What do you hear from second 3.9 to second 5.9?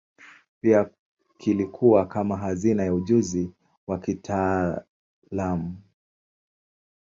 kitaalamu.